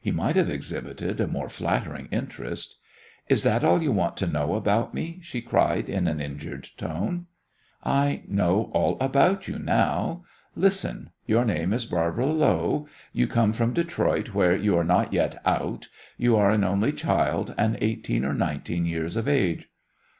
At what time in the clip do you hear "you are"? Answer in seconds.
14.54-14.84, 16.16-16.52